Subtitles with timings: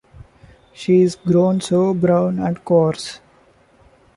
[0.73, 3.19] She is grown so brown and coarse!